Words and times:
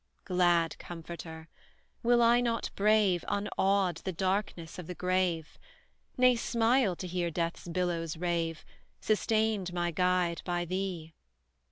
Glad 0.25 0.79
comforter! 0.79 1.47
will 2.01 2.23
I 2.23 2.41
not 2.41 2.71
brave, 2.75 3.23
Unawed, 3.27 3.97
the 3.97 4.11
darkness 4.11 4.79
of 4.79 4.87
the 4.87 4.95
grave? 4.95 5.59
Nay, 6.17 6.35
smile 6.35 6.95
to 6.95 7.05
hear 7.05 7.29
Death's 7.29 7.67
billows 7.67 8.17
rave 8.17 8.65
Sustained, 8.99 9.71
my 9.73 9.91
guide, 9.91 10.41
by 10.43 10.65
thee? 10.65 11.13